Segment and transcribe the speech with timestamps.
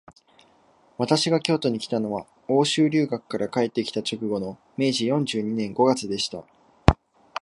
[0.97, 6.43] 私が京都にきたのは、欧州留学から帰った直後の明治四十二年五月でした